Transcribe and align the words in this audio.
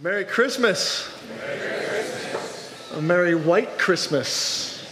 Merry 0.00 0.24
Christmas. 0.24 1.12
Merry 1.40 1.58
Christmas. 1.58 2.92
A 2.94 3.02
Merry 3.02 3.34
White 3.34 3.78
Christmas. 3.78 4.86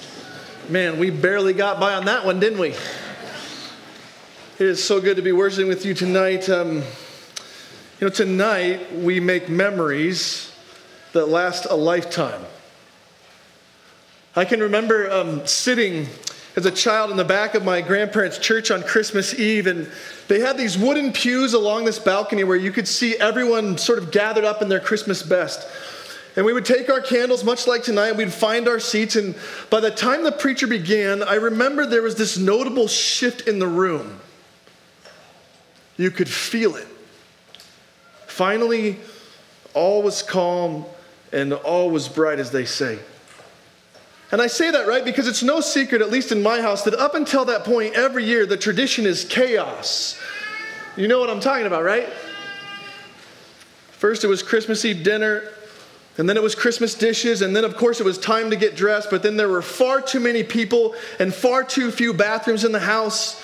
Man, 0.68 0.98
we 0.98 1.10
barely 1.10 1.52
got 1.52 1.78
by 1.78 1.94
on 1.94 2.06
that 2.06 2.26
one, 2.26 2.40
didn't 2.40 2.58
we? 2.58 2.70
It 2.70 4.66
is 4.66 4.82
so 4.82 5.00
good 5.00 5.14
to 5.14 5.22
be 5.22 5.30
worshiping 5.30 5.68
with 5.68 5.86
you 5.86 5.94
tonight. 5.94 6.48
Um, 6.48 6.78
you 6.78 6.82
know, 8.00 8.08
tonight 8.08 8.96
we 8.96 9.20
make 9.20 9.48
memories 9.48 10.52
that 11.12 11.26
last 11.26 11.66
a 11.66 11.76
lifetime. 11.76 12.44
I 14.34 14.44
can 14.44 14.58
remember 14.58 15.08
um, 15.08 15.46
sitting 15.46 16.08
as 16.56 16.64
a 16.64 16.70
child 16.70 17.10
in 17.10 17.18
the 17.18 17.24
back 17.24 17.54
of 17.54 17.62
my 17.62 17.82
grandparents' 17.82 18.38
church 18.38 18.70
on 18.70 18.82
Christmas 18.82 19.38
Eve, 19.38 19.66
and 19.66 19.86
they 20.26 20.40
had 20.40 20.56
these 20.56 20.78
wooden 20.78 21.12
pews 21.12 21.52
along 21.52 21.84
this 21.84 21.98
balcony 21.98 22.44
where 22.44 22.56
you 22.56 22.72
could 22.72 22.88
see 22.88 23.14
everyone 23.18 23.76
sort 23.76 23.98
of 23.98 24.10
gathered 24.10 24.44
up 24.44 24.62
in 24.62 24.68
their 24.70 24.80
Christmas 24.80 25.22
best. 25.22 25.68
And 26.34 26.46
we 26.46 26.54
would 26.54 26.64
take 26.64 26.88
our 26.90 27.00
candles, 27.00 27.44
much 27.44 27.66
like 27.66 27.82
tonight, 27.82 28.12
we'd 28.12 28.32
find 28.32 28.68
our 28.68 28.80
seats. 28.80 29.16
And 29.16 29.34
by 29.68 29.80
the 29.80 29.90
time 29.90 30.24
the 30.24 30.32
preacher 30.32 30.66
began, 30.66 31.22
I 31.22 31.34
remember 31.34 31.86
there 31.86 32.02
was 32.02 32.14
this 32.14 32.38
notable 32.38 32.88
shift 32.88 33.48
in 33.48 33.58
the 33.58 33.66
room. 33.66 34.20
You 35.98 36.10
could 36.10 36.28
feel 36.28 36.76
it. 36.76 36.88
Finally, 38.26 38.98
all 39.72 40.02
was 40.02 40.22
calm 40.22 40.84
and 41.32 41.52
all 41.52 41.90
was 41.90 42.08
bright, 42.08 42.38
as 42.38 42.50
they 42.50 42.64
say. 42.64 42.98
And 44.32 44.42
I 44.42 44.48
say 44.48 44.70
that, 44.72 44.88
right, 44.88 45.04
because 45.04 45.28
it's 45.28 45.42
no 45.42 45.60
secret, 45.60 46.02
at 46.02 46.10
least 46.10 46.32
in 46.32 46.42
my 46.42 46.60
house, 46.60 46.82
that 46.82 46.94
up 46.94 47.14
until 47.14 47.44
that 47.44 47.64
point, 47.64 47.94
every 47.94 48.24
year, 48.24 48.44
the 48.44 48.56
tradition 48.56 49.06
is 49.06 49.24
chaos. 49.24 50.18
You 50.96 51.06
know 51.06 51.20
what 51.20 51.30
I'm 51.30 51.40
talking 51.40 51.66
about, 51.66 51.84
right? 51.84 52.08
First, 53.90 54.24
it 54.24 54.26
was 54.26 54.42
Christmas 54.42 54.84
Eve 54.84 55.04
dinner, 55.04 55.44
and 56.18 56.28
then 56.28 56.36
it 56.36 56.42
was 56.42 56.54
Christmas 56.54 56.94
dishes, 56.94 57.42
and 57.42 57.54
then, 57.54 57.64
of 57.64 57.76
course, 57.76 58.00
it 58.00 58.04
was 58.04 58.18
time 58.18 58.50
to 58.50 58.56
get 58.56 58.74
dressed, 58.74 59.10
but 59.10 59.22
then 59.22 59.36
there 59.36 59.48
were 59.48 59.62
far 59.62 60.00
too 60.00 60.18
many 60.18 60.42
people 60.42 60.94
and 61.20 61.32
far 61.32 61.62
too 61.62 61.90
few 61.92 62.12
bathrooms 62.12 62.64
in 62.64 62.72
the 62.72 62.80
house. 62.80 63.40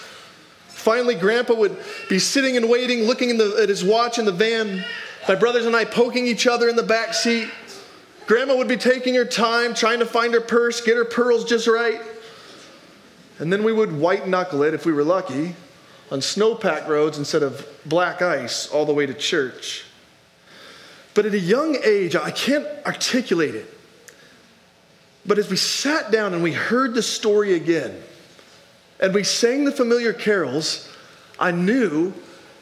Finally, 0.69 1.15
Grandpa 1.15 1.55
would 1.55 1.77
be 2.09 2.19
sitting 2.19 2.57
and 2.57 2.69
waiting, 2.69 3.05
looking 3.05 3.39
the, 3.39 3.57
at 3.63 3.69
his 3.69 3.85
watch 3.85 4.19
in 4.19 4.25
the 4.25 4.33
van. 4.33 4.85
My 5.29 5.37
brothers 5.37 5.65
and 5.65 5.77
I 5.77 5.85
poking 5.85 6.27
each 6.27 6.49
other 6.49 6.69
in 6.69 6.75
the 6.75 6.83
back 6.83 7.15
seat. 7.15 7.49
Grandma 8.33 8.57
would 8.57 8.67
be 8.67 8.79
taking 8.79 9.13
her 9.17 9.27
time, 9.27 9.75
trying 9.75 9.99
to 9.99 10.07
find 10.07 10.33
her 10.33 10.41
purse, 10.41 10.81
get 10.81 10.97
her 10.97 11.05
pearls 11.05 11.45
just 11.45 11.67
right. 11.67 12.01
And 13.39 13.53
then 13.53 13.63
we 13.63 13.75
would 13.75 13.93
white 13.93 14.27
knuckle 14.27 14.63
it, 14.63 14.73
if 14.73 14.87
we 14.87 14.93
were 14.95 15.05
lucky, 15.05 15.55
on 16.11 16.23
snow-packed 16.23 16.89
roads 16.89 17.19
instead 17.19 17.43
of 17.43 17.69
black 17.85 18.23
ice 18.23 18.69
all 18.69 18.87
the 18.87 18.95
way 18.95 19.05
to 19.05 19.13
church. 19.13 19.85
But 21.13 21.27
at 21.27 21.35
a 21.35 21.39
young 21.39 21.77
age, 21.85 22.17
I 22.17 22.31
can't 22.31 22.67
articulate 22.87 23.55
it. 23.55 23.67
But 25.27 25.39
as 25.39 25.51
we 25.51 25.59
sat 25.59 26.11
down 26.11 26.33
and 26.33 26.43
we 26.43 26.53
heard 26.53 26.95
the 26.95 27.03
story 27.03 27.53
again, 27.53 28.03
and 28.99 29.13
we 29.13 29.25
sang 29.25 29.67
the 29.67 29.73
familiar 29.73 30.15
carols, 30.15 30.89
I 31.39 31.51
knew 31.51 32.15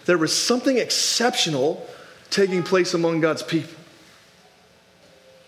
there 0.07 0.19
was 0.19 0.37
something 0.37 0.79
exceptional 0.79 1.87
taking 2.29 2.65
place 2.65 2.93
among 2.93 3.21
God's 3.21 3.45
people. 3.45 3.80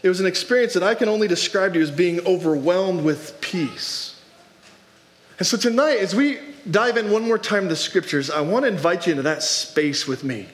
It 0.02 0.08
was 0.08 0.20
an 0.20 0.26
experience 0.26 0.74
that 0.74 0.82
I 0.82 0.94
can 0.94 1.08
only 1.08 1.28
describe 1.28 1.74
to 1.74 1.78
you 1.78 1.84
as 1.84 1.90
being 1.90 2.26
overwhelmed 2.26 3.04
with 3.04 3.40
peace. 3.40 4.20
And 5.38 5.46
so 5.46 5.56
tonight, 5.56 5.98
as 5.98 6.14
we 6.14 6.38
dive 6.70 6.96
in 6.96 7.10
one 7.10 7.22
more 7.22 7.38
time 7.38 7.62
to 7.62 7.68
the 7.68 7.76
scriptures, 7.76 8.30
I 8.30 8.40
want 8.40 8.64
to 8.64 8.68
invite 8.68 9.06
you 9.06 9.12
into 9.12 9.22
that 9.22 9.42
space 9.42 10.06
with 10.06 10.24
me. 10.24 10.46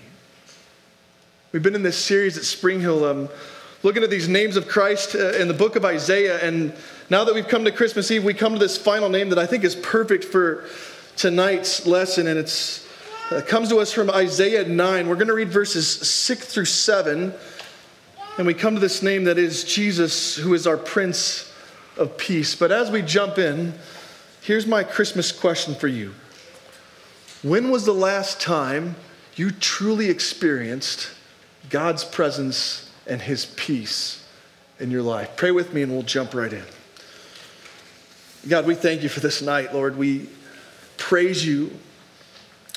We've 1.52 1.62
been 1.62 1.74
in 1.74 1.82
this 1.82 1.96
series 1.96 2.36
at 2.36 2.44
Spring 2.44 2.80
Hill, 2.80 3.06
um, 3.06 3.28
looking 3.82 4.02
at 4.02 4.10
these 4.10 4.28
names 4.28 4.56
of 4.56 4.68
Christ 4.68 5.14
uh, 5.14 5.30
in 5.32 5.48
the 5.48 5.54
book 5.54 5.76
of 5.76 5.84
Isaiah. 5.84 6.38
And 6.40 6.74
now 7.08 7.24
that 7.24 7.34
we've 7.34 7.48
come 7.48 7.64
to 7.64 7.72
Christmas 7.72 8.10
Eve, 8.10 8.24
we 8.24 8.34
come 8.34 8.52
to 8.52 8.58
this 8.58 8.76
final 8.76 9.08
name 9.08 9.30
that 9.30 9.38
I 9.38 9.46
think 9.46 9.64
is 9.64 9.74
perfect 9.74 10.24
for 10.24 10.64
tonight's 11.16 11.86
lesson. 11.86 12.26
And 12.26 12.38
it 12.38 12.86
uh, 13.30 13.40
comes 13.42 13.70
to 13.70 13.78
us 13.78 13.94
from 13.94 14.10
Isaiah 14.10 14.68
9. 14.68 15.08
We're 15.08 15.14
going 15.14 15.28
to 15.28 15.34
read 15.34 15.48
verses 15.48 15.88
6 15.88 16.52
through 16.52 16.66
7. 16.66 17.32
And 18.38 18.46
we 18.46 18.54
come 18.54 18.74
to 18.74 18.80
this 18.80 19.02
name 19.02 19.24
that 19.24 19.36
is 19.36 19.64
Jesus, 19.64 20.36
who 20.36 20.54
is 20.54 20.68
our 20.68 20.76
Prince 20.76 21.52
of 21.96 22.16
Peace. 22.16 22.54
But 22.54 22.70
as 22.70 22.88
we 22.88 23.02
jump 23.02 23.36
in, 23.36 23.74
here's 24.42 24.64
my 24.64 24.84
Christmas 24.84 25.32
question 25.32 25.74
for 25.74 25.88
you 25.88 26.14
When 27.42 27.72
was 27.72 27.84
the 27.84 27.92
last 27.92 28.40
time 28.40 28.94
you 29.34 29.50
truly 29.50 30.08
experienced 30.08 31.10
God's 31.68 32.04
presence 32.04 32.88
and 33.08 33.20
His 33.20 33.44
peace 33.44 34.24
in 34.78 34.92
your 34.92 35.02
life? 35.02 35.32
Pray 35.34 35.50
with 35.50 35.74
me 35.74 35.82
and 35.82 35.90
we'll 35.90 36.02
jump 36.02 36.32
right 36.32 36.52
in. 36.52 36.64
God, 38.48 38.66
we 38.66 38.76
thank 38.76 39.02
you 39.02 39.08
for 39.08 39.18
this 39.18 39.42
night, 39.42 39.74
Lord. 39.74 39.96
We 39.96 40.28
praise 40.96 41.44
you 41.44 41.72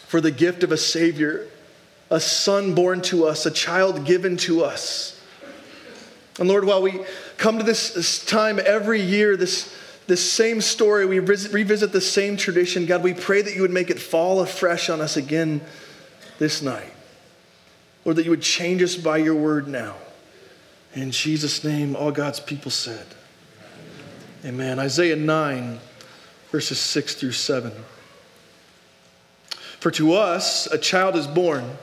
for 0.08 0.22
the 0.22 0.32
gift 0.32 0.64
of 0.64 0.72
a 0.72 0.78
Savior, 0.78 1.48
a 2.10 2.20
Son 2.20 2.74
born 2.74 3.02
to 3.04 3.28
us, 3.28 3.46
a 3.46 3.52
child 3.52 4.06
given 4.06 4.38
to 4.38 4.64
us. 4.64 5.20
And 6.42 6.50
Lord, 6.50 6.66
while 6.66 6.82
we 6.82 7.00
come 7.38 7.60
to 7.60 7.64
this, 7.64 7.92
this 7.92 8.26
time 8.26 8.60
every 8.66 9.00
year, 9.00 9.38
this, 9.38 9.72
this 10.08 10.32
same 10.32 10.60
story, 10.60 11.06
we 11.06 11.20
revisit, 11.20 11.54
revisit 11.54 11.92
the 11.92 12.02
same 12.02 12.36
tradition, 12.36 12.88
God, 12.88 13.04
we 13.04 13.14
pray 13.14 13.44
that 13.44 13.54
you 13.54 13.62
would 13.62 13.70
make 13.70 13.92
it 13.92 14.00
fall 14.00 14.42
afresh 14.42 14.90
on 14.90 15.02
us 15.02 15.18
again 15.18 15.62
this 16.40 16.64
night. 16.64 16.92
Lord, 18.06 18.18
that 18.18 18.24
you 18.24 18.32
would 18.32 18.42
change 18.42 18.82
us 18.82 18.96
by 18.96 19.18
your 19.18 19.36
word 19.36 19.68
now. 19.68 19.98
In 20.96 21.12
Jesus' 21.12 21.64
name, 21.64 21.96
all 21.96 22.12
God's 22.12 22.40
people 22.40 22.72
said. 22.72 23.06
Amen. 24.44 24.80
Isaiah 24.80 25.16
9, 25.16 25.80
verses 26.50 26.80
6 26.80 27.14
through 27.14 27.34
7. 27.34 27.72
For 29.80 29.92
to 29.92 30.14
us 30.14 30.66
a 30.66 30.80
child 30.80 31.16
is 31.16 31.28
born, 31.28 31.78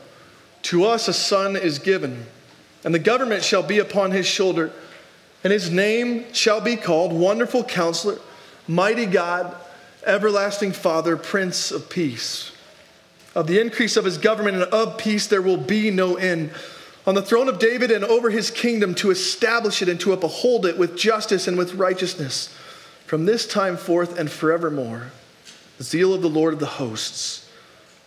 to 0.62 0.84
us 0.84 1.06
a 1.06 1.12
son 1.12 1.54
is 1.54 1.78
given 1.78 2.26
and 2.84 2.94
the 2.94 2.99
government 2.99 3.43
shall 3.43 3.62
be 3.62 3.78
upon 3.78 4.11
his 4.11 4.27
shoulder, 4.27 4.71
and 5.43 5.53
his 5.53 5.71
name 5.71 6.33
shall 6.33 6.61
be 6.61 6.77
called 6.77 7.12
Wonderful 7.12 7.65
Counselor, 7.65 8.19
Mighty 8.66 9.06
God, 9.06 9.55
Everlasting 10.05 10.72
Father, 10.72 11.17
Prince 11.17 11.71
of 11.71 11.88
Peace. 11.88 12.53
Of 13.34 13.47
the 13.47 13.61
increase 13.61 13.97
of 13.97 14.05
his 14.05 14.19
government 14.19 14.56
and 14.56 14.65
of 14.72 14.99
peace 14.99 15.27
there 15.27 15.43
will 15.43 15.56
be 15.56 15.91
no 15.91 16.17
end. 16.17 16.50
On 17.06 17.15
the 17.15 17.22
throne 17.22 17.49
of 17.49 17.59
David 17.59 17.91
and 17.91 18.05
over 18.05 18.31
his 18.31 18.50
kingdom 18.50 18.94
to 18.97 19.11
establish 19.11 19.81
it 19.81 19.88
and 19.88 20.00
to 20.00 20.12
uphold 20.12 20.67
it 20.67 20.77
with 20.77 20.97
justice 20.97 21.47
and 21.47 21.56
with 21.56 21.75
righteousness 21.75 22.55
from 23.06 23.25
this 23.25 23.47
time 23.47 23.77
forth 23.77 24.19
and 24.19 24.31
forevermore. 24.31 25.12
The 25.78 25.84
zeal 25.84 26.12
of 26.12 26.22
the 26.22 26.28
Lord 26.28 26.53
of 26.53 26.61
the 26.61 26.67
hosts 26.67 27.49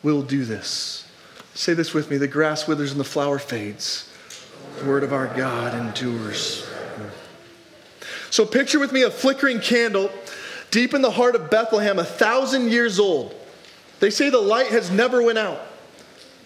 will 0.04 0.22
do 0.22 0.46
this. 0.46 1.08
Say 1.54 1.74
this 1.74 1.94
with 1.94 2.12
me 2.12 2.18
the 2.18 2.28
grass 2.28 2.68
withers 2.68 2.92
and 2.92 3.00
the 3.00 3.06
flower 3.06 3.40
fades 3.40 4.11
word 4.84 5.04
of 5.04 5.14
our 5.14 5.28
God 5.28 5.74
endures. 5.74 6.68
So 8.30 8.46
picture 8.46 8.80
with 8.80 8.92
me 8.92 9.04
a 9.04 9.12
flickering 9.12 9.60
candle 9.60 10.10
deep 10.72 10.94
in 10.94 11.02
the 11.02 11.12
heart 11.12 11.36
of 11.36 11.50
Bethlehem, 11.50 12.00
a 12.00 12.04
thousand 12.04 12.72
years 12.72 13.00
old. 13.00 13.36
They 14.00 14.10
say 14.10 14.30
the 14.30 14.40
light 14.40 14.68
has 14.68 14.90
never 14.90 15.22
went 15.22 15.38
out. 15.38 15.60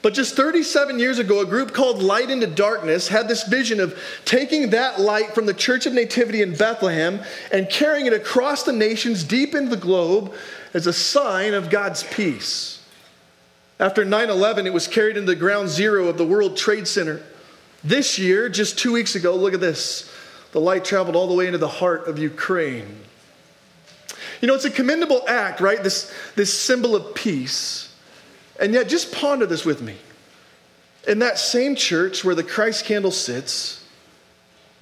But 0.02 0.14
just 0.14 0.36
37 0.36 1.00
years 1.00 1.18
ago, 1.18 1.40
a 1.40 1.46
group 1.46 1.74
called 1.74 2.04
Light 2.04 2.30
into 2.30 2.46
Darkness 2.46 3.08
had 3.08 3.28
this 3.28 3.44
vision 3.48 3.80
of 3.80 3.98
taking 4.24 4.70
that 4.70 5.00
light 5.00 5.34
from 5.34 5.48
the 5.48 5.54
Church 5.54 5.88
of 5.88 5.94
Nativity 5.94 6.44
in 6.44 6.56
Bethlehem 6.56 7.22
and 7.52 7.68
carrying 7.70 8.06
it 8.06 8.14
across 8.14 8.62
the 8.62 8.72
nations 8.72 9.24
deep 9.24 9.56
into 9.56 9.72
the 9.72 9.82
globe 9.82 10.32
as 10.76 10.86
a 10.86 10.94
sign 10.94 11.56
of 11.56 11.72
God's 11.72 12.04
peace. 12.04 12.84
After 13.80 14.06
9 14.06 14.30
11, 14.30 14.68
it 14.68 14.74
was 14.74 14.88
carried 14.88 15.18
into 15.18 15.32
the 15.32 15.40
ground 15.40 15.70
zero 15.70 16.08
of 16.08 16.20
the 16.20 16.26
World 16.26 16.56
Trade 16.56 16.88
Center. 16.88 17.24
This 17.86 18.18
year, 18.18 18.50
just 18.50 18.80
two 18.80 18.92
weeks 18.92 19.14
ago, 19.14 19.36
look 19.36 19.54
at 19.54 19.60
this. 19.60 20.12
The 20.54 20.60
light 20.60 20.84
traveled 20.84 21.16
all 21.16 21.28
the 21.28 21.36
way 21.36 21.46
into 21.46 21.60
the 21.60 21.68
heart 21.68 22.08
of 22.08 22.18
Ukraine. 22.18 22.98
You 24.42 24.48
know, 24.48 24.56
it's 24.56 24.66
a 24.66 24.72
commendable 24.72 25.22
act, 25.28 25.62
right? 25.62 25.82
This, 25.84 26.12
this 26.36 26.52
symbol 26.52 26.96
of 26.96 27.14
peace. 27.14 27.94
And 28.60 28.74
yet, 28.74 28.90
just 28.90 29.14
ponder 29.14 29.46
this 29.46 29.66
with 29.66 29.84
me. 29.84 29.98
In 31.08 31.20
that 31.20 31.38
same 31.38 31.76
church 31.76 32.26
where 32.26 32.34
the 32.34 32.44
Christ 32.44 32.86
candle 32.86 33.12
sits, 33.12 33.86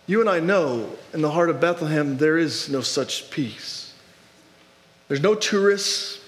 you 0.08 0.22
and 0.22 0.30
I 0.30 0.40
know 0.40 0.90
in 1.14 1.22
the 1.22 1.32
heart 1.32 1.50
of 1.50 1.60
Bethlehem 1.60 2.18
there 2.18 2.38
is 2.38 2.70
no 2.70 2.80
such 2.80 3.30
peace. 3.32 3.94
There's 5.10 5.22
no 5.22 5.36
tourists, 5.36 6.22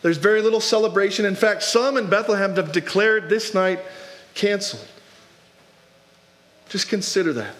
there's 0.00 0.16
very 0.16 0.40
little 0.40 0.60
celebration. 0.60 1.26
In 1.26 1.34
fact, 1.34 1.62
some 1.62 1.98
in 1.98 2.08
Bethlehem 2.08 2.56
have 2.56 2.72
declared 2.72 3.28
this 3.28 3.52
night 3.52 3.80
canceled. 4.34 4.88
Just 6.74 6.88
consider 6.88 7.32
that. 7.34 7.54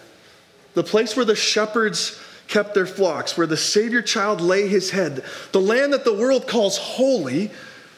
The 0.73 0.83
place 0.83 1.15
where 1.15 1.23
the 1.23 1.37
shepherds 1.37 2.19
kept 2.49 2.73
their 2.73 2.85
flocks, 2.85 3.37
where 3.37 3.47
the 3.47 3.55
Savior 3.55 4.01
child 4.01 4.41
lay 4.41 4.67
his 4.67 4.89
head, 4.89 5.23
the 5.53 5.61
land 5.61 5.93
that 5.93 6.03
the 6.03 6.13
world 6.13 6.49
calls 6.49 6.77
holy, 6.77 7.49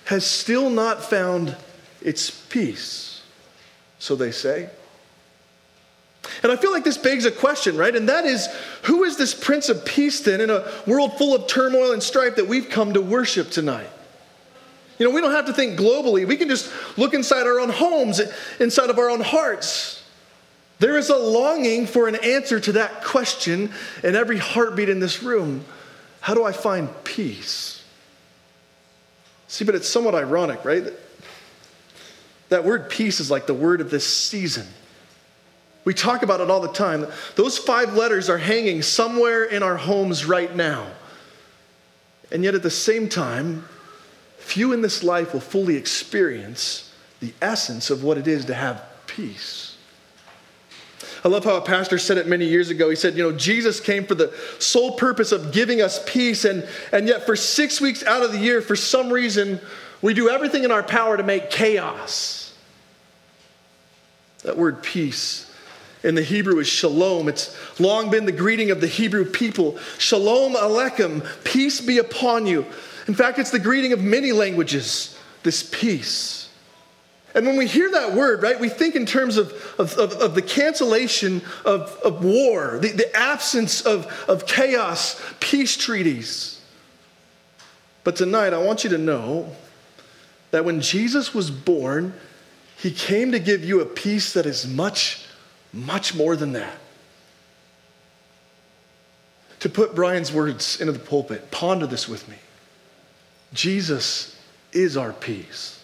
has 0.05 0.23
still 0.23 0.69
not 0.69 1.03
found 1.03 1.57
its 2.03 2.29
peace, 2.29 3.23
so 3.97 4.15
they 4.15 4.29
say. 4.29 4.69
And 6.43 6.51
I 6.51 6.55
feel 6.55 6.71
like 6.71 6.83
this 6.83 6.99
begs 6.99 7.25
a 7.25 7.31
question, 7.31 7.77
right? 7.77 7.95
And 7.95 8.07
that 8.09 8.25
is 8.25 8.47
who 8.83 9.03
is 9.03 9.17
this 9.17 9.33
Prince 9.33 9.69
of 9.69 9.85
Peace 9.85 10.19
then 10.19 10.39
in 10.39 10.51
a 10.51 10.71
world 10.85 11.17
full 11.17 11.33
of 11.33 11.47
turmoil 11.47 11.93
and 11.93 12.03
strife 12.03 12.35
that 12.35 12.47
we've 12.47 12.69
come 12.69 12.93
to 12.93 13.01
worship 13.01 13.49
tonight? 13.49 13.89
You 14.99 15.07
know, 15.07 15.15
we 15.15 15.21
don't 15.21 15.31
have 15.31 15.47
to 15.47 15.53
think 15.53 15.79
globally. 15.79 16.27
We 16.27 16.37
can 16.37 16.47
just 16.47 16.71
look 16.95 17.15
inside 17.15 17.47
our 17.47 17.59
own 17.59 17.69
homes, 17.69 18.21
inside 18.59 18.91
of 18.91 18.99
our 18.99 19.09
own 19.09 19.21
hearts. 19.21 20.03
There 20.79 20.97
is 20.97 21.09
a 21.09 21.17
longing 21.17 21.87
for 21.87 22.07
an 22.07 22.15
answer 22.15 22.59
to 22.59 22.73
that 22.73 23.03
question 23.03 23.71
in 24.03 24.15
every 24.15 24.37
heartbeat 24.37 24.89
in 24.89 24.99
this 24.99 25.23
room. 25.23 25.65
How 26.21 26.33
do 26.33 26.43
I 26.43 26.51
find 26.51 26.89
peace? 27.03 27.83
See, 29.47 29.65
but 29.65 29.75
it's 29.75 29.87
somewhat 29.87 30.13
ironic, 30.13 30.63
right? 30.65 30.83
That 32.49 32.63
word 32.63 32.89
peace 32.89 33.19
is 33.19 33.31
like 33.31 33.47
the 33.47 33.53
word 33.53 33.81
of 33.81 33.89
this 33.89 34.05
season. 34.05 34.67
We 35.83 35.93
talk 35.93 36.21
about 36.21 36.41
it 36.41 36.49
all 36.49 36.59
the 36.59 36.73
time. 36.73 37.07
Those 37.35 37.57
five 37.57 37.93
letters 37.93 38.29
are 38.29 38.37
hanging 38.37 38.81
somewhere 38.81 39.45
in 39.45 39.63
our 39.63 39.77
homes 39.77 40.25
right 40.25 40.53
now. 40.53 40.87
And 42.29 42.43
yet, 42.43 42.55
at 42.55 42.63
the 42.63 42.69
same 42.69 43.07
time, 43.07 43.65
few 44.37 44.73
in 44.73 44.81
this 44.81 45.01
life 45.01 45.31
will 45.31 45.39
fully 45.39 45.77
experience 45.77 46.93
the 47.21 47.33
essence 47.41 47.89
of 47.89 48.03
what 48.03 48.17
it 48.17 48.27
is 48.27 48.45
to 48.45 48.53
have 48.53 48.83
peace. 49.07 49.76
I 51.27 51.29
love 51.29 51.43
how 51.43 51.57
a 51.57 51.61
pastor 51.61 51.97
said 51.97 52.17
it 52.17 52.25
many 52.25 52.45
years 52.45 52.69
ago. 52.69 52.89
He 52.89 52.95
said, 52.95 53.17
You 53.17 53.23
know, 53.23 53.37
Jesus 53.37 53.81
came 53.81 54.05
for 54.05 54.15
the 54.15 54.33
sole 54.59 54.93
purpose 54.93 55.33
of 55.33 55.51
giving 55.51 55.81
us 55.81 56.01
peace, 56.05 56.45
and, 56.45 56.65
and 56.93 57.05
yet 57.05 57.25
for 57.25 57.35
six 57.35 57.81
weeks 57.81 58.01
out 58.01 58.23
of 58.23 58.31
the 58.31 58.39
year, 58.39 58.61
for 58.61 58.77
some 58.77 59.11
reason, 59.11 59.59
we 60.01 60.13
do 60.13 60.29
everything 60.29 60.63
in 60.63 60.71
our 60.71 60.83
power 60.83 61.17
to 61.17 61.23
make 61.23 61.49
chaos. 61.49 62.55
That 64.43 64.55
word 64.55 64.81
peace 64.81 65.53
in 66.01 66.15
the 66.15 66.23
Hebrew 66.23 66.59
is 66.59 66.67
shalom. 66.69 67.27
It's 67.27 67.77
long 67.77 68.09
been 68.09 68.23
the 68.23 68.31
greeting 68.31 68.71
of 68.71 68.79
the 68.79 68.87
Hebrew 68.87 69.25
people. 69.25 69.77
Shalom 69.97 70.53
aleichem, 70.53 71.27
peace 71.43 71.81
be 71.81 71.97
upon 71.97 72.45
you. 72.45 72.65
In 73.09 73.15
fact, 73.15 73.37
it's 73.37 73.51
the 73.51 73.59
greeting 73.59 73.91
of 73.91 74.01
many 74.01 74.31
languages, 74.31 75.19
this 75.43 75.69
peace. 75.73 76.46
And 77.37 77.45
when 77.45 77.55
we 77.55 77.67
hear 77.67 77.91
that 77.91 78.15
word, 78.15 78.41
right, 78.41 78.59
we 78.59 78.67
think 78.67 78.95
in 78.95 79.05
terms 79.05 79.37
of, 79.37 79.51
of, 79.77 79.93
of, 79.93 80.13
of 80.13 80.33
the 80.33 80.41
cancellation 80.41 81.43
of, 81.63 81.95
of 82.03 82.25
war, 82.25 82.79
the, 82.79 82.91
the 82.91 83.15
absence 83.15 83.81
of, 83.81 84.07
of 84.27 84.47
chaos, 84.47 85.21
peace 85.39 85.77
treaties. 85.77 86.59
But 88.03 88.15
tonight, 88.15 88.53
I 88.53 88.57
want 88.57 88.83
you 88.83 88.89
to 88.89 88.97
know 88.97 89.55
that 90.49 90.65
when 90.65 90.81
Jesus 90.81 91.35
was 91.35 91.51
born, 91.51 92.15
he 92.75 92.89
came 92.89 93.31
to 93.33 93.39
give 93.39 93.63
you 93.63 93.81
a 93.81 93.85
peace 93.85 94.33
that 94.33 94.47
is 94.47 94.67
much 94.67 95.23
much 95.71 96.15
more 96.15 96.35
than 96.35 96.53
that. 96.53 96.75
To 99.59 99.69
put 99.69 99.93
Brian's 99.93 100.33
words 100.33 100.81
into 100.81 100.91
the 100.91 100.99
pulpit, 100.99 101.51
ponder 101.51 101.85
this 101.85 102.09
with 102.09 102.27
me. 102.27 102.37
Jesus 103.53 104.35
is 104.71 104.97
our 104.97 105.13
peace. 105.13 105.76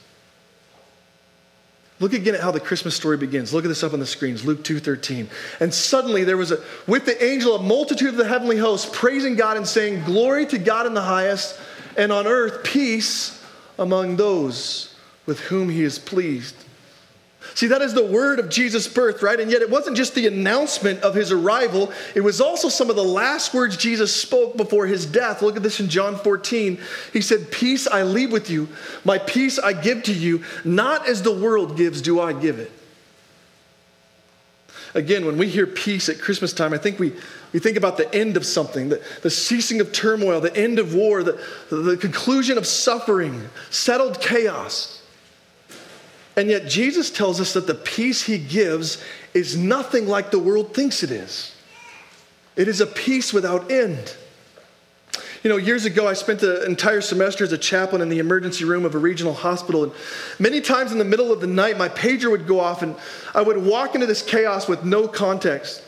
Look 2.03 2.11
again 2.11 2.35
at 2.35 2.41
how 2.41 2.51
the 2.51 2.59
Christmas 2.59 2.95
story 2.95 3.15
begins. 3.15 3.53
Look 3.53 3.63
at 3.63 3.69
this 3.69 3.81
up 3.81 3.93
on 3.93 4.01
the 4.01 4.05
screens, 4.05 4.43
Luke 4.43 4.61
2:13. 4.65 5.29
And 5.61 5.73
suddenly 5.73 6.25
there 6.25 6.35
was 6.35 6.51
a 6.51 6.59
with 6.85 7.05
the 7.05 7.23
angel 7.23 7.55
a 7.55 7.63
multitude 7.63 8.09
of 8.09 8.17
the 8.17 8.27
heavenly 8.27 8.57
hosts 8.57 8.89
praising 8.91 9.37
God 9.37 9.55
and 9.55 9.65
saying, 9.65 10.03
"Glory 10.03 10.45
to 10.47 10.57
God 10.57 10.85
in 10.85 10.95
the 10.95 11.03
highest, 11.03 11.55
and 11.95 12.11
on 12.11 12.27
earth 12.27 12.61
peace 12.61 13.39
among 13.79 14.17
those 14.17 14.89
with 15.25 15.39
whom 15.39 15.69
he 15.69 15.81
is 15.81 15.97
pleased." 15.97 16.55
See, 17.55 17.67
that 17.67 17.81
is 17.81 17.93
the 17.93 18.05
word 18.05 18.39
of 18.39 18.49
Jesus' 18.49 18.87
birth, 18.87 19.21
right? 19.21 19.39
And 19.39 19.51
yet 19.51 19.61
it 19.61 19.69
wasn't 19.69 19.95
just 19.95 20.15
the 20.15 20.25
announcement 20.25 21.01
of 21.01 21.13
his 21.13 21.31
arrival, 21.31 21.91
it 22.15 22.21
was 22.21 22.41
also 22.41 22.69
some 22.69 22.89
of 22.89 22.95
the 22.95 23.03
last 23.03 23.53
words 23.53 23.77
Jesus 23.77 24.15
spoke 24.15 24.57
before 24.57 24.87
his 24.87 25.05
death. 25.05 25.41
Look 25.41 25.55
at 25.55 25.63
this 25.63 25.79
in 25.79 25.89
John 25.89 26.15
14. 26.15 26.79
He 27.11 27.21
said, 27.21 27.51
Peace 27.51 27.87
I 27.87 28.03
leave 28.03 28.31
with 28.31 28.49
you, 28.49 28.69
my 29.05 29.19
peace 29.19 29.59
I 29.59 29.73
give 29.73 30.03
to 30.03 30.13
you, 30.13 30.43
not 30.63 31.07
as 31.07 31.21
the 31.21 31.33
world 31.33 31.77
gives, 31.77 32.01
do 32.01 32.19
I 32.19 32.33
give 32.33 32.59
it. 32.59 32.71
Again, 34.95 35.25
when 35.25 35.37
we 35.37 35.47
hear 35.47 35.65
peace 35.65 36.07
at 36.09 36.19
Christmas 36.19 36.53
time, 36.53 36.71
I 36.71 36.77
think 36.77 36.99
we, 36.99 37.13
we 37.51 37.59
think 37.59 37.77
about 37.77 37.97
the 37.97 38.13
end 38.13 38.37
of 38.37 38.45
something, 38.45 38.89
the, 38.89 39.03
the 39.23 39.29
ceasing 39.29 39.81
of 39.81 39.91
turmoil, 39.91 40.39
the 40.39 40.55
end 40.55 40.77
of 40.77 40.93
war, 40.93 41.23
the, 41.23 41.43
the 41.71 41.97
conclusion 41.97 42.59
of 42.59 42.67
suffering, 42.67 43.49
settled 43.71 44.21
chaos. 44.21 45.02
And 46.35 46.49
yet, 46.49 46.67
Jesus 46.67 47.11
tells 47.11 47.39
us 47.39 47.53
that 47.53 47.67
the 47.67 47.75
peace 47.75 48.23
he 48.23 48.37
gives 48.37 49.03
is 49.33 49.55
nothing 49.55 50.07
like 50.07 50.31
the 50.31 50.39
world 50.39 50.73
thinks 50.73 51.03
it 51.03 51.11
is. 51.11 51.55
It 52.55 52.67
is 52.67 52.81
a 52.81 52.87
peace 52.87 53.33
without 53.33 53.71
end. 53.71 54.15
You 55.43 55.49
know, 55.49 55.57
years 55.57 55.85
ago, 55.85 56.07
I 56.07 56.13
spent 56.13 56.39
the 56.39 56.65
entire 56.65 57.01
semester 57.01 57.43
as 57.43 57.51
a 57.51 57.57
chaplain 57.57 58.01
in 58.01 58.09
the 58.09 58.19
emergency 58.19 58.63
room 58.63 58.85
of 58.85 58.95
a 58.95 58.97
regional 58.97 59.33
hospital. 59.33 59.83
And 59.83 59.91
many 60.39 60.61
times 60.61 60.91
in 60.91 60.97
the 60.97 61.05
middle 61.05 61.33
of 61.33 61.41
the 61.41 61.47
night, 61.47 61.77
my 61.77 61.89
pager 61.89 62.31
would 62.31 62.47
go 62.47 62.61
off, 62.61 62.81
and 62.81 62.95
I 63.35 63.41
would 63.41 63.57
walk 63.57 63.93
into 63.93 64.07
this 64.07 64.21
chaos 64.21 64.67
with 64.67 64.85
no 64.85 65.07
context. 65.07 65.83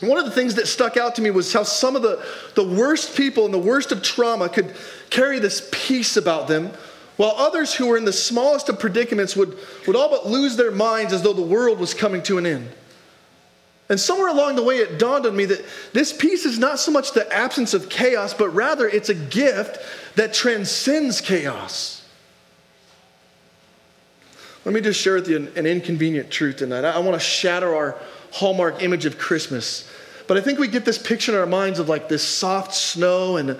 One 0.00 0.18
of 0.18 0.24
the 0.24 0.30
things 0.30 0.54
that 0.56 0.66
stuck 0.66 0.96
out 0.96 1.14
to 1.16 1.22
me 1.22 1.30
was 1.30 1.52
how 1.52 1.62
some 1.62 1.94
of 1.94 2.02
the, 2.02 2.24
the 2.54 2.64
worst 2.64 3.16
people 3.16 3.44
and 3.44 3.52
the 3.52 3.58
worst 3.58 3.92
of 3.92 4.02
trauma 4.02 4.48
could 4.48 4.74
carry 5.10 5.38
this 5.38 5.68
peace 5.72 6.16
about 6.16 6.48
them 6.48 6.70
while 7.16 7.34
others 7.36 7.74
who 7.74 7.86
were 7.86 7.96
in 7.96 8.04
the 8.04 8.12
smallest 8.12 8.68
of 8.68 8.78
predicaments 8.78 9.34
would, 9.36 9.56
would 9.86 9.96
all 9.96 10.10
but 10.10 10.26
lose 10.26 10.56
their 10.56 10.70
minds 10.70 11.12
as 11.12 11.22
though 11.22 11.32
the 11.32 11.42
world 11.42 11.78
was 11.78 11.94
coming 11.94 12.22
to 12.24 12.38
an 12.38 12.46
end. 12.46 12.68
And 13.88 13.98
somewhere 14.00 14.28
along 14.28 14.56
the 14.56 14.62
way, 14.62 14.78
it 14.78 14.98
dawned 14.98 15.26
on 15.26 15.36
me 15.36 15.44
that 15.44 15.64
this 15.92 16.12
peace 16.12 16.44
is 16.44 16.58
not 16.58 16.78
so 16.78 16.90
much 16.90 17.12
the 17.12 17.30
absence 17.32 17.72
of 17.72 17.88
chaos, 17.88 18.34
but 18.34 18.48
rather 18.50 18.88
it's 18.88 19.08
a 19.08 19.14
gift 19.14 19.78
that 20.16 20.34
transcends 20.34 21.20
chaos. 21.20 22.04
Let 24.64 24.74
me 24.74 24.80
just 24.80 25.00
share 25.00 25.14
with 25.14 25.28
you 25.28 25.36
an, 25.36 25.52
an 25.54 25.66
inconvenient 25.66 26.30
truth 26.30 26.56
tonight. 26.56 26.84
I, 26.84 26.92
I 26.92 26.98
want 26.98 27.14
to 27.14 27.20
shatter 27.20 27.74
our 27.74 27.96
hallmark 28.32 28.82
image 28.82 29.06
of 29.06 29.16
Christmas. 29.16 29.88
But 30.26 30.36
I 30.36 30.40
think 30.40 30.58
we 30.58 30.66
get 30.66 30.84
this 30.84 30.98
picture 30.98 31.32
in 31.32 31.38
our 31.38 31.46
minds 31.46 31.78
of 31.78 31.88
like 31.88 32.08
this 32.08 32.26
soft 32.26 32.74
snow 32.74 33.36
and 33.36 33.56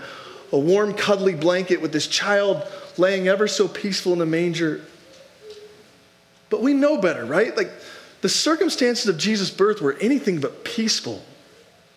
a 0.52 0.58
warm, 0.58 0.92
cuddly 0.94 1.34
blanket 1.34 1.80
with 1.80 1.92
this 1.92 2.08
child 2.08 2.66
laying 2.98 3.28
ever 3.28 3.46
so 3.48 3.68
peaceful 3.68 4.12
in 4.12 4.20
a 4.20 4.26
manger. 4.26 4.82
But 6.50 6.62
we 6.62 6.74
know 6.74 6.98
better, 6.98 7.24
right? 7.24 7.56
Like 7.56 7.70
the 8.20 8.28
circumstances 8.28 9.06
of 9.06 9.18
Jesus' 9.18 9.50
birth 9.50 9.80
were 9.80 9.96
anything 10.00 10.40
but 10.40 10.64
peaceful. 10.64 11.22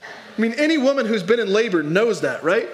I 0.01 0.41
mean, 0.41 0.53
any 0.53 0.77
woman 0.77 1.05
who's 1.05 1.23
been 1.23 1.39
in 1.39 1.51
labor 1.51 1.83
knows 1.83 2.21
that, 2.21 2.43
right? 2.43 2.69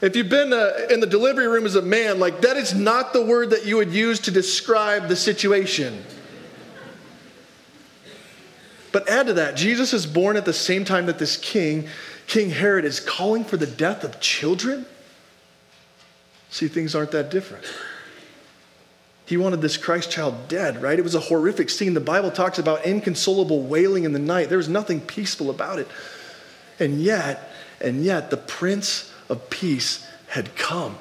If 0.00 0.16
you've 0.16 0.30
been 0.30 0.52
uh, 0.52 0.86
in 0.88 1.00
the 1.00 1.06
delivery 1.06 1.46
room 1.46 1.66
as 1.66 1.74
a 1.74 1.82
man, 1.82 2.18
like 2.18 2.40
that 2.40 2.56
is 2.56 2.74
not 2.74 3.12
the 3.12 3.24
word 3.24 3.50
that 3.50 3.66
you 3.66 3.76
would 3.76 3.92
use 3.92 4.18
to 4.20 4.30
describe 4.30 5.08
the 5.08 5.16
situation. 5.16 6.02
But 8.92 9.08
add 9.08 9.26
to 9.26 9.34
that, 9.34 9.56
Jesus 9.56 9.92
is 9.92 10.06
born 10.06 10.36
at 10.36 10.44
the 10.44 10.52
same 10.52 10.84
time 10.84 11.06
that 11.06 11.18
this 11.18 11.36
king, 11.36 11.88
King 12.26 12.50
Herod, 12.50 12.84
is 12.84 12.98
calling 12.98 13.44
for 13.44 13.56
the 13.56 13.66
death 13.66 14.02
of 14.02 14.20
children. 14.20 14.86
See, 16.50 16.68
things 16.68 16.94
aren't 16.94 17.12
that 17.12 17.30
different. 17.30 17.64
He 19.26 19.36
wanted 19.36 19.60
this 19.60 19.76
Christ 19.76 20.10
child 20.10 20.48
dead, 20.48 20.82
right? 20.82 20.98
It 20.98 21.02
was 21.02 21.14
a 21.14 21.20
horrific 21.20 21.70
scene. 21.70 21.94
The 21.94 22.00
Bible 22.00 22.32
talks 22.32 22.58
about 22.58 22.84
inconsolable 22.84 23.62
wailing 23.62 24.02
in 24.02 24.12
the 24.12 24.18
night. 24.18 24.48
There 24.48 24.58
was 24.58 24.68
nothing 24.68 25.00
peaceful 25.00 25.50
about 25.50 25.78
it. 25.78 25.86
And 26.80 27.00
yet, 27.00 27.52
and 27.80 28.04
yet, 28.04 28.30
the 28.30 28.36
Prince 28.36 29.12
of 29.28 29.48
Peace 29.48 30.04
had 30.26 30.56
come. 30.56 30.98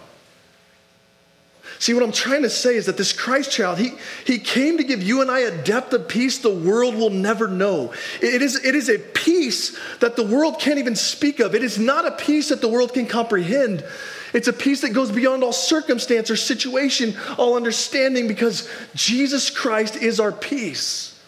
See, 1.80 1.94
what 1.94 2.04
I'm 2.04 2.12
trying 2.12 2.44
to 2.44 2.50
say 2.50 2.76
is 2.76 2.88
that 2.88 2.98
this 2.98 3.14
Christ 3.14 3.52
child, 3.52 3.80
he, 3.80 3.94
he 4.26 4.38
came 4.38 4.78
to 4.78 4.84
give 4.84 5.02
you 5.02 5.22
and 5.22 5.32
I 5.32 5.40
a 5.40 5.64
depth 5.64 5.94
of 5.94 6.10
peace 6.10 6.40
the 6.40 6.54
world 6.54 6.96
will 6.96 7.10
never 7.10 7.48
know. 7.48 7.94
It 8.22 8.42
is, 8.42 8.64
it 8.64 8.76
is 8.76 8.90
a 8.90 9.00
peace 9.00 9.80
that 10.00 10.18
the 10.18 10.24
world 10.24 10.60
can't 10.60 10.78
even 10.78 10.96
speak 10.96 11.40
of. 11.40 11.56
It 11.56 11.64
is 11.64 11.80
not 11.80 12.06
a 12.06 12.12
peace 12.12 12.50
that 12.50 12.60
the 12.60 12.68
world 12.68 12.94
can 12.94 13.06
comprehend. 13.06 13.84
It's 14.34 14.48
a 14.48 14.54
peace 14.54 14.82
that 14.82 14.90
goes 14.90 15.12
beyond 15.12 15.44
all 15.44 15.54
circumstance 15.54 16.30
or 16.30 16.36
situation, 16.36 17.16
all 17.38 17.56
understanding, 17.56 18.28
because 18.28 18.70
Jesus 18.94 19.50
Christ 19.50 19.96
is 19.96 20.20
our 20.20 20.32
peace. 20.32 21.20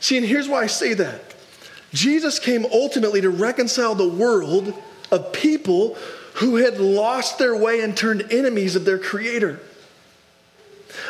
See, 0.00 0.16
and 0.16 0.26
here's 0.26 0.48
why 0.48 0.62
I 0.62 0.66
say 0.66 0.94
that 0.94 1.34
Jesus 1.92 2.38
came 2.38 2.66
ultimately 2.66 3.20
to 3.20 3.30
reconcile 3.30 3.94
the 3.94 4.08
world 4.08 4.74
of 5.10 5.32
people 5.32 5.96
who 6.34 6.56
had 6.56 6.78
lost 6.78 7.38
their 7.38 7.56
way 7.56 7.80
and 7.80 7.96
turned 7.96 8.30
enemies 8.30 8.76
of 8.76 8.84
their 8.84 8.98
Creator. 8.98 9.58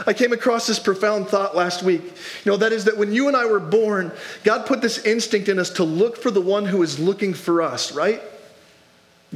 I 0.07 0.13
came 0.13 0.33
across 0.33 0.67
this 0.67 0.79
profound 0.79 1.29
thought 1.29 1.57
last 1.57 1.83
week. 1.83 2.03
You 2.45 2.53
know, 2.53 2.57
that 2.59 2.73
is 2.73 2.85
that 2.85 2.97
when 2.97 3.13
you 3.13 3.29
and 3.29 3.37
I 3.37 3.47
were 3.47 3.61
born, 3.61 4.13
God 4.45 4.67
put 4.67 4.81
this 4.81 5.05
instinct 5.05 5.49
in 5.49 5.59
us 5.59 5.71
to 5.71 5.85
look 5.85 6.17
for 6.17 6.31
the 6.31 6.41
one 6.41 6.65
who 6.67 6.83
is 6.83 6.99
looking 6.99 7.35
for 7.35 7.63
us, 7.63 7.93
right? 7.93 8.23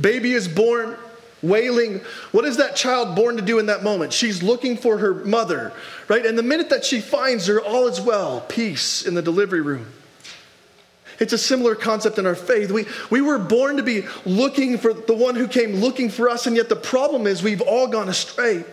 Baby 0.01 0.33
is 0.33 0.49
born, 0.49 0.97
wailing. 1.43 2.01
What 2.33 2.45
is 2.45 2.57
that 2.59 2.77
child 2.77 3.17
born 3.17 3.37
to 3.37 3.43
do 3.43 3.59
in 3.59 3.67
that 3.67 3.83
moment? 3.83 4.13
She's 4.13 4.43
looking 4.43 4.77
for 4.77 4.99
her 4.99 5.15
mother, 5.15 5.73
right? 6.09 6.25
And 6.25 6.37
the 6.37 6.43
minute 6.43 6.71
that 6.71 6.85
she 6.85 7.01
finds 7.01 7.47
her, 7.47 7.61
all 7.61 7.87
is 7.87 8.01
well, 8.01 8.43
peace 8.43 9.07
in 9.07 9.15
the 9.15 9.23
delivery 9.23 9.61
room. 9.61 9.87
It's 11.19 11.35
a 11.35 11.39
similar 11.39 11.75
concept 11.75 12.19
in 12.19 12.27
our 12.27 12.35
faith. 12.35 12.71
We, 12.71 12.87
we 13.11 13.21
were 13.21 13.39
born 13.39 13.77
to 13.77 13.83
be 13.83 14.05
looking 14.25 14.79
for 14.79 14.95
the 14.95 15.15
one 15.15 15.37
who 15.37 15.47
came 15.47 15.77
looking 15.77 16.09
for 16.09 16.31
us, 16.31 16.47
and 16.47 16.57
yet 16.57 16.71
the 16.71 16.77
problem 16.77 17.27
is 17.27 17.43
we've 17.43 17.61
all 17.61 17.87
gone 17.87 18.09
astray. 18.09 18.65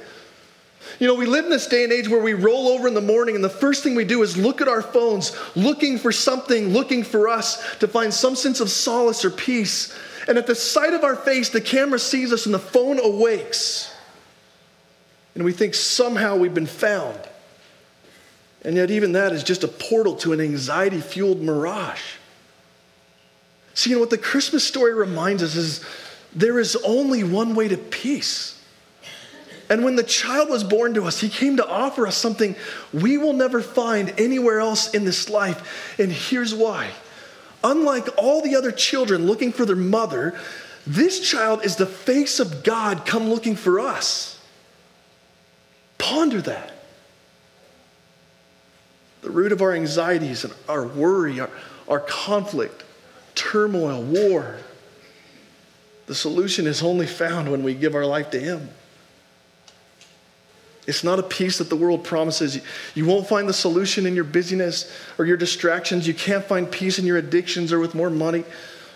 You 1.00 1.08
know, 1.08 1.16
we 1.16 1.26
live 1.26 1.44
in 1.44 1.52
this 1.52 1.68
day 1.68 1.84
and 1.84 1.92
age 1.92 2.08
where 2.08 2.22
we 2.22 2.34
roll 2.34 2.70
over 2.70 2.88
in 2.88 2.94
the 2.94 3.02
morning, 3.02 3.36
and 3.36 3.44
the 3.44 3.50
first 3.50 3.84
thing 3.84 3.96
we 3.96 4.06
do 4.06 4.24
is 4.24 4.38
look 4.38 4.62
at 4.62 4.70
our 4.70 4.82
phones, 4.82 5.38
looking 5.56 5.98
for 5.98 6.14
something, 6.14 6.70
looking 6.70 7.04
for 7.04 7.28
us 7.28 7.76
to 7.78 7.88
find 7.88 8.14
some 8.14 8.36
sense 8.36 8.62
of 8.62 8.70
solace 8.70 9.26
or 9.26 9.30
peace. 9.30 9.94
And 10.28 10.38
at 10.38 10.48
the 10.48 10.56
sight 10.56 10.94
of 10.94 11.04
our 11.04 11.16
face, 11.16 11.50
the 11.50 11.62
camera 11.62 12.00
sees 12.00 12.34
us 12.34 12.46
and 12.46 12.54
the 12.54 12.60
phone 12.60 13.00
awakes. 13.00 13.94
And 15.36 15.46
we 15.46 15.54
think 15.54 15.74
somehow 15.74 16.36
we've 16.36 16.54
been 16.54 16.66
found. 16.66 17.20
And 18.64 18.76
yet, 18.76 18.92
even 18.92 19.14
that 19.14 19.32
is 19.32 19.44
just 19.44 19.64
a 19.64 19.68
portal 19.68 20.16
to 20.18 20.34
an 20.34 20.42
anxiety 20.42 21.00
fueled 21.00 21.42
mirage. 21.42 22.02
See, 23.74 23.92
and 23.92 24.02
what 24.02 24.10
the 24.10 24.18
Christmas 24.18 24.64
story 24.64 24.94
reminds 24.94 25.44
us 25.44 25.56
is 25.56 25.86
there 26.34 26.60
is 26.60 26.76
only 26.84 27.24
one 27.24 27.56
way 27.56 27.68
to 27.68 27.78
peace. 27.78 28.60
And 29.70 29.84
when 29.84 29.96
the 29.96 30.04
child 30.04 30.50
was 30.50 30.64
born 30.64 30.94
to 30.96 31.06
us, 31.06 31.20
he 31.20 31.30
came 31.30 31.58
to 31.58 31.68
offer 31.68 32.08
us 32.08 32.18
something 32.18 32.56
we 32.92 33.18
will 33.18 33.34
never 33.34 33.62
find 33.62 34.14
anywhere 34.18 34.60
else 34.60 34.94
in 34.94 35.06
this 35.06 35.30
life. 35.30 36.00
And 36.00 36.12
here's 36.12 36.54
why. 36.54 36.90
Unlike 37.64 38.18
all 38.18 38.42
the 38.42 38.56
other 38.56 38.72
children 38.72 39.26
looking 39.26 39.52
for 39.52 39.66
their 39.66 39.76
mother, 39.76 40.38
this 40.86 41.20
child 41.20 41.66
is 41.66 41.76
the 41.76 41.86
face 41.86 42.40
of 42.40 42.64
God 42.64 43.06
come 43.06 43.30
looking 43.30 43.56
for 43.56 43.80
us. 43.80 44.40
Ponder 45.98 46.42
that. 46.42 46.74
The 49.22 49.32
root 49.32 49.52
of 49.52 49.62
our 49.62 49.74
anxieties 49.74 50.44
and 50.44 50.54
our 50.70 50.86
worry, 50.86 51.40
our, 51.40 51.50
our 51.88 52.00
conflict, 52.00 52.84
turmoil, 53.36 54.02
war, 54.02 54.58
the 56.06 56.16
solution 56.16 56.68
is 56.68 56.82
only 56.82 57.06
found 57.06 57.52
when 57.52 57.64
we 57.64 57.74
give 57.74 57.94
our 57.94 58.06
life 58.06 58.32
to 58.32 58.40
Him. 58.40 58.70
It's 60.88 61.04
not 61.04 61.20
a 61.20 61.24
peace 61.24 61.58
that 61.58 61.70
the 61.70 61.76
world 61.76 62.06
promises. 62.06 62.62
You 62.96 63.06
won't 63.06 63.28
find 63.28 63.48
the 63.48 63.54
solution 63.54 64.06
in 64.06 64.16
your 64.16 64.24
busyness 64.24 64.90
or 65.18 65.26
your 65.26 65.36
distractions. 65.36 66.08
You 66.08 66.14
can't 66.14 66.46
find 66.46 66.72
peace 66.72 66.98
in 66.98 67.06
your 67.06 67.18
addictions 67.18 67.74
or 67.74 67.80
with 67.80 67.94
more 67.94 68.10
money 68.10 68.46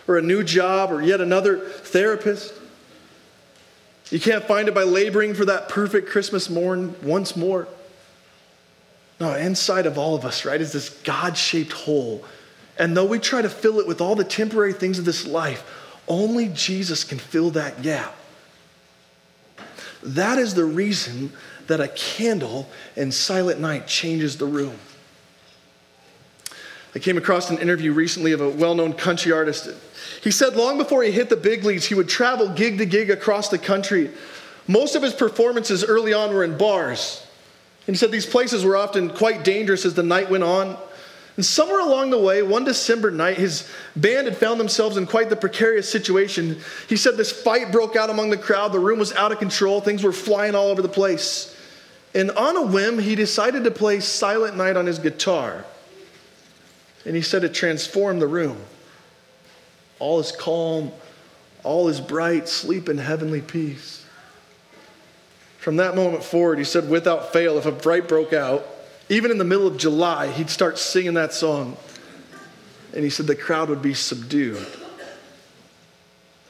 or 0.07 0.17
a 0.17 0.21
new 0.21 0.41
job 0.41 0.91
or 0.91 1.01
yet 1.01 1.19
another 1.19 1.59
therapist. 1.59 2.53
You 4.09 4.21
can't 4.21 4.45
find 4.45 4.69
it 4.69 4.73
by 4.73 4.83
laboring 4.83 5.33
for 5.33 5.45
that 5.45 5.67
perfect 5.67 6.09
Christmas 6.09 6.49
morn 6.49 6.95
once 7.03 7.35
more. 7.35 7.67
No, 9.19 9.35
inside 9.35 9.85
of 9.85 9.97
all 9.97 10.15
of 10.15 10.25
us, 10.25 10.45
right, 10.45 10.59
is 10.59 10.71
this 10.71 10.89
God 11.03 11.37
shaped 11.37 11.73
hole. 11.73 12.23
And 12.79 12.95
though 12.95 13.05
we 13.05 13.19
try 13.19 13.41
to 13.41 13.49
fill 13.49 13.79
it 13.79 13.87
with 13.87 14.01
all 14.01 14.15
the 14.15 14.23
temporary 14.23 14.73
things 14.73 14.97
of 14.97 15.05
this 15.05 15.27
life, 15.27 15.63
only 16.07 16.47
Jesus 16.49 17.03
can 17.03 17.19
fill 17.19 17.51
that 17.51 17.81
gap. 17.81 18.15
That 20.03 20.39
is 20.39 20.55
the 20.55 20.65
reason 20.65 21.31
that 21.67 21.79
a 21.79 21.87
candle 21.89 22.69
in 22.95 23.11
silent 23.11 23.59
night 23.59 23.87
changes 23.87 24.37
the 24.37 24.45
room. 24.45 24.77
I 26.93 26.99
came 26.99 27.17
across 27.17 27.49
an 27.49 27.57
interview 27.59 27.93
recently 27.93 28.33
of 28.33 28.41
a 28.41 28.49
well 28.49 28.75
known 28.75 28.93
country 28.93 29.31
artist. 29.31 29.69
He 30.23 30.31
said 30.31 30.55
long 30.55 30.77
before 30.77 31.03
he 31.03 31.11
hit 31.11 31.29
the 31.29 31.37
big 31.37 31.63
leagues, 31.63 31.85
he 31.85 31.95
would 31.95 32.09
travel 32.09 32.49
gig 32.49 32.77
to 32.79 32.85
gig 32.85 33.09
across 33.09 33.49
the 33.49 33.57
country. 33.57 34.11
Most 34.67 34.95
of 34.95 35.01
his 35.01 35.13
performances 35.13 35.83
early 35.83 36.13
on 36.13 36.33
were 36.33 36.43
in 36.43 36.57
bars. 36.57 37.25
And 37.87 37.95
he 37.95 37.97
said 37.97 38.11
these 38.11 38.25
places 38.25 38.63
were 38.63 38.77
often 38.77 39.09
quite 39.09 39.43
dangerous 39.43 39.85
as 39.85 39.93
the 39.93 40.03
night 40.03 40.29
went 40.29 40.43
on. 40.43 40.77
And 41.41 41.45
somewhere 41.47 41.79
along 41.79 42.11
the 42.11 42.19
way, 42.19 42.43
one 42.43 42.65
December 42.65 43.09
night, 43.09 43.35
his 43.35 43.67
band 43.95 44.27
had 44.27 44.37
found 44.37 44.59
themselves 44.59 44.95
in 44.95 45.07
quite 45.07 45.31
the 45.31 45.35
precarious 45.35 45.91
situation. 45.91 46.59
He 46.87 46.95
said 46.95 47.17
this 47.17 47.31
fight 47.31 47.71
broke 47.71 47.95
out 47.95 48.11
among 48.11 48.29
the 48.29 48.37
crowd. 48.37 48.71
The 48.71 48.77
room 48.77 48.99
was 48.99 49.11
out 49.13 49.31
of 49.31 49.39
control. 49.39 49.81
Things 49.81 50.03
were 50.03 50.11
flying 50.11 50.53
all 50.53 50.67
over 50.67 50.83
the 50.83 50.87
place. 50.87 51.57
And 52.13 52.29
on 52.29 52.57
a 52.57 52.61
whim, 52.61 52.99
he 52.99 53.15
decided 53.15 53.63
to 53.63 53.71
play 53.71 54.01
Silent 54.01 54.55
Night 54.55 54.77
on 54.77 54.85
his 54.85 54.99
guitar. 54.99 55.65
And 57.07 57.15
he 57.15 57.23
said 57.23 57.43
it 57.43 57.55
transformed 57.55 58.21
the 58.21 58.27
room. 58.27 58.57
All 59.97 60.19
is 60.19 60.31
calm, 60.31 60.91
all 61.63 61.87
is 61.87 61.99
bright, 61.99 62.49
sleep 62.49 62.87
in 62.87 62.99
heavenly 62.99 63.41
peace. 63.41 64.05
From 65.57 65.77
that 65.77 65.95
moment 65.95 66.23
forward, 66.23 66.59
he 66.59 66.65
said, 66.65 66.87
without 66.87 67.33
fail, 67.33 67.57
if 67.57 67.65
a 67.65 67.71
fight 67.71 68.07
broke 68.07 68.31
out, 68.31 68.63
even 69.11 69.29
in 69.29 69.37
the 69.37 69.43
middle 69.43 69.67
of 69.67 69.75
July, 69.75 70.31
he'd 70.31 70.49
start 70.49 70.79
singing 70.79 71.15
that 71.15 71.33
song. 71.33 71.75
And 72.93 73.03
he 73.03 73.09
said 73.09 73.27
the 73.27 73.35
crowd 73.35 73.67
would 73.67 73.81
be 73.81 73.93
subdued. 73.93 74.65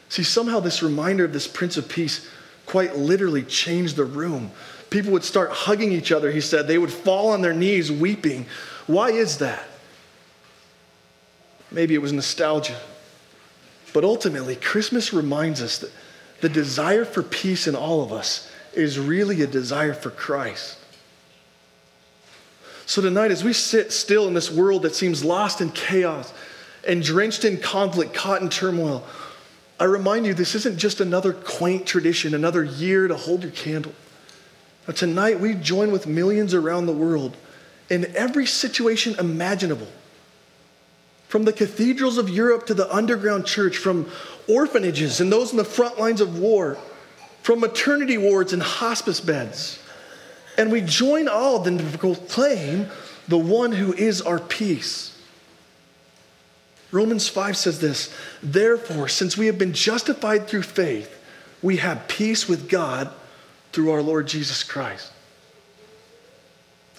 See, 0.10 0.22
somehow 0.22 0.60
this 0.60 0.84
reminder 0.84 1.26
of 1.26 1.34
this 1.34 1.48
Prince 1.48 1.78
of 1.78 1.90
Peace 1.90 2.30
quite 2.68 2.96
literally 2.96 3.42
changed 3.42 3.96
the 3.96 4.06
room. 4.06 4.52
People 4.92 5.12
would 5.14 5.24
start 5.24 5.50
hugging 5.50 5.92
each 5.92 6.12
other, 6.12 6.30
he 6.30 6.40
said. 6.40 6.68
They 6.68 6.78
would 6.78 6.94
fall 6.94 7.32
on 7.32 7.42
their 7.42 7.54
knees 7.54 7.92
weeping. 7.92 8.46
Why 8.86 9.10
is 9.10 9.40
that? 9.40 9.64
Maybe 11.72 11.96
it 11.96 12.02
was 12.02 12.14
nostalgia. 12.14 12.80
But 13.92 14.04
ultimately, 14.04 14.56
Christmas 14.56 15.14
reminds 15.14 15.64
us 15.64 15.80
that 15.80 15.92
the 16.42 16.50
desire 16.50 17.06
for 17.06 17.24
peace 17.24 17.68
in 17.68 17.76
all 17.76 18.04
of 18.04 18.14
us 18.14 18.52
is 18.74 19.00
really 19.00 19.42
a 19.42 19.48
desire 19.48 19.96
for 19.96 20.12
Christ. 20.12 20.78
So 22.92 23.02
tonight, 23.02 23.32
as 23.32 23.42
we 23.42 23.54
sit 23.54 23.94
still 23.94 24.28
in 24.28 24.34
this 24.34 24.52
world 24.52 24.82
that 24.82 24.94
seems 24.94 25.24
lost 25.24 25.62
in 25.62 25.70
chaos 25.70 26.34
and 26.86 27.02
drenched 27.02 27.46
in 27.46 27.58
conflict, 27.58 28.14
caught 28.14 28.42
in 28.42 28.50
turmoil, 28.50 29.08
I 29.80 29.86
remind 29.86 30.26
you 30.26 30.34
this 30.34 30.56
isn't 30.56 30.78
just 30.78 31.00
another 31.00 31.32
quaint 31.32 31.86
tradition, 31.88 32.34
another 32.34 32.66
year 32.66 33.08
to 33.08 33.16
hold 33.16 33.44
your 33.44 33.54
candle. 33.54 33.94
Tonight, 34.94 35.40
we 35.40 35.54
join 35.54 35.94
with 35.94 36.06
millions 36.06 36.54
around 36.54 36.86
the 36.86 36.92
world 36.92 37.38
in 37.90 38.14
every 38.14 38.46
situation 38.46 39.16
imaginable. 39.18 39.88
From 41.30 41.46
the 41.46 41.54
cathedrals 41.54 42.18
of 42.18 42.28
Europe 42.28 42.66
to 42.66 42.74
the 42.74 42.94
underground 42.94 43.46
church, 43.46 43.78
from 43.78 44.12
orphanages 44.50 45.22
and 45.22 45.32
those 45.32 45.52
in 45.52 45.58
the 45.58 45.64
front 45.64 45.98
lines 45.98 46.20
of 46.20 46.40
war, 46.40 46.78
from 47.42 47.62
maternity 47.62 48.18
wards 48.18 48.52
and 48.52 48.62
hospice 48.62 49.22
beds 49.22 49.81
and 50.58 50.72
we 50.72 50.82
join 50.82 51.28
all 51.28 51.58
of 51.58 51.64
them 51.64 51.78
to 51.78 51.98
proclaim 51.98 52.88
the 53.28 53.38
one 53.38 53.72
who 53.72 53.94
is 53.94 54.22
our 54.22 54.40
peace. 54.40 55.18
Romans 56.92 57.28
5 57.28 57.56
says 57.56 57.80
this 57.80 58.14
Therefore, 58.44 59.08
since 59.08 59.38
we 59.38 59.48
have 59.48 59.58
been 59.58 59.74
justified 59.74 60.48
through 60.48 60.64
faith, 60.64 61.18
we 61.62 61.78
have 61.78 62.08
peace 62.08 62.48
with 62.48 62.70
God 62.70 63.10
through 63.72 63.92
our 63.92 64.02
Lord 64.02 64.28
Jesus 64.28 64.64
Christ. 64.64 65.12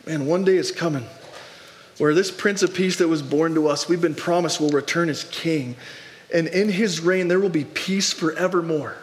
And 0.07 0.27
one 0.27 0.45
day 0.45 0.57
is 0.57 0.73
coming 0.73 1.07
where 1.99 2.15
this 2.15 2.31
Prince 2.31 2.63
of 2.63 2.75
Peace 2.75 2.97
that 2.97 3.09
was 3.09 3.23
born 3.23 3.55
to 3.55 3.69
us, 3.69 3.89
we've 3.89 4.01
been 4.01 4.15
promised, 4.15 4.61
will 4.61 4.71
return 4.71 5.09
as 5.09 5.25
King. 5.25 5.77
And 6.35 6.49
in 6.49 6.69
his 6.69 7.01
reign, 7.01 7.29
there 7.29 7.39
will 7.39 7.49
be 7.49 7.65
peace 7.65 8.13
forevermore. 8.13 8.97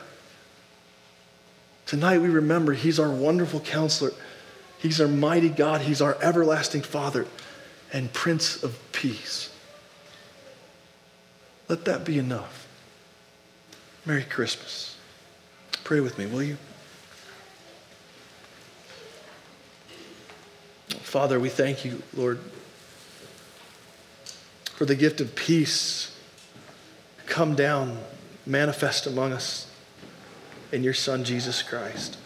Tonight, 1.85 2.19
we 2.19 2.27
remember 2.27 2.73
he's 2.73 2.99
our 2.99 3.09
wonderful 3.09 3.59
counselor. 3.61 4.11
He's 4.79 4.99
our 4.99 5.07
mighty 5.07 5.49
God. 5.49 5.81
He's 5.81 6.01
our 6.01 6.17
everlasting 6.21 6.81
Father 6.81 7.25
and 7.91 8.11
Prince 8.13 8.63
of 8.63 8.79
Peace. 8.91 9.53
Let 11.67 11.85
that 11.85 12.05
be 12.05 12.17
enough. 12.17 12.67
Merry 14.05 14.23
Christmas. 14.23 14.97
Pray 15.83 15.99
with 15.99 16.17
me, 16.17 16.25
will 16.25 16.43
you? 16.43 16.57
Father, 21.01 21.39
we 21.39 21.49
thank 21.49 21.83
you, 21.83 22.01
Lord, 22.13 22.39
for 24.75 24.85
the 24.85 24.95
gift 24.95 25.19
of 25.21 25.35
peace. 25.35 26.15
Come 27.25 27.55
down, 27.55 27.97
manifest 28.45 29.07
among 29.07 29.33
us 29.33 29.69
in 30.71 30.83
your 30.83 30.93
Son, 30.93 31.23
Jesus 31.23 31.61
Christ. 31.63 32.17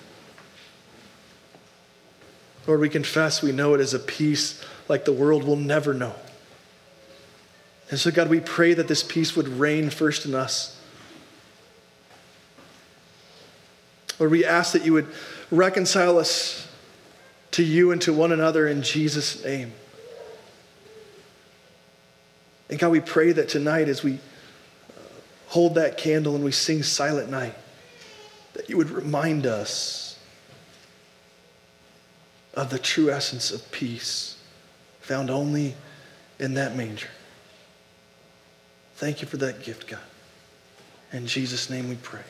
Lord, 2.65 2.79
we 2.79 2.89
confess 2.89 3.41
we 3.41 3.51
know 3.51 3.73
it 3.73 3.81
is 3.81 3.93
a 3.93 3.99
peace 3.99 4.63
like 4.87 5.05
the 5.05 5.13
world 5.13 5.43
will 5.43 5.57
never 5.57 5.93
know. 5.93 6.15
And 7.89 7.99
so, 7.99 8.09
God, 8.09 8.29
we 8.29 8.39
pray 8.39 8.73
that 8.73 8.87
this 8.87 9.03
peace 9.03 9.35
would 9.35 9.47
reign 9.47 9.89
first 9.89 10.25
in 10.25 10.33
us. 10.33 10.79
Lord, 14.19 14.31
we 14.31 14.45
ask 14.45 14.73
that 14.73 14.85
you 14.85 14.93
would 14.93 15.07
reconcile 15.51 16.17
us 16.17 16.67
to 17.51 17.63
you 17.63 17.91
and 17.91 18.01
to 18.01 18.13
one 18.13 18.31
another 18.31 18.67
in 18.67 18.81
Jesus' 18.81 19.43
name. 19.43 19.73
And 22.69 22.79
God, 22.79 22.89
we 22.89 23.01
pray 23.01 23.31
that 23.33 23.49
tonight 23.49 23.89
as 23.89 24.03
we 24.03 24.19
hold 25.47 25.75
that 25.75 25.97
candle 25.97 26.35
and 26.35 26.43
we 26.43 26.51
sing 26.51 26.81
Silent 26.81 27.29
Night, 27.29 27.53
that 28.53 28.69
you 28.69 28.77
would 28.77 28.89
remind 28.89 29.45
us 29.45 30.12
of 32.53 32.69
the 32.69 32.79
true 32.79 33.09
essence 33.09 33.51
of 33.51 33.71
peace 33.71 34.37
found 35.01 35.29
only 35.29 35.75
in 36.39 36.53
that 36.53 36.75
manger. 36.75 37.09
Thank 38.95 39.21
you 39.21 39.27
for 39.27 39.37
that 39.37 39.63
gift, 39.63 39.87
God. 39.87 39.99
In 41.11 41.27
Jesus' 41.27 41.69
name 41.69 41.89
we 41.89 41.95
pray. 41.95 42.21